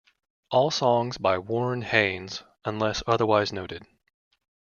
[0.49, 3.85] All songs by Warren Haynes unless otherwise noted.